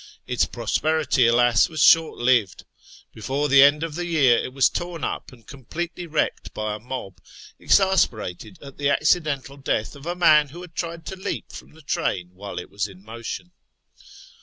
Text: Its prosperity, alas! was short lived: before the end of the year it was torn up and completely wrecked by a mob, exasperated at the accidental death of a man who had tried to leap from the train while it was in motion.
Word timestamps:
Its 0.25 0.47
prosperity, 0.47 1.27
alas! 1.27 1.69
was 1.69 1.83
short 1.83 2.17
lived: 2.17 2.65
before 3.13 3.47
the 3.47 3.61
end 3.61 3.83
of 3.83 3.93
the 3.93 4.07
year 4.07 4.35
it 4.39 4.51
was 4.51 4.67
torn 4.67 5.03
up 5.03 5.31
and 5.31 5.45
completely 5.45 6.07
wrecked 6.07 6.55
by 6.55 6.73
a 6.73 6.79
mob, 6.79 7.19
exasperated 7.59 8.57
at 8.63 8.79
the 8.79 8.89
accidental 8.89 9.57
death 9.57 9.95
of 9.95 10.07
a 10.07 10.15
man 10.15 10.49
who 10.49 10.61
had 10.61 10.73
tried 10.73 11.05
to 11.05 11.15
leap 11.15 11.51
from 11.51 11.73
the 11.75 11.83
train 11.83 12.31
while 12.33 12.57
it 12.57 12.71
was 12.71 12.87
in 12.87 13.03
motion. 13.05 13.51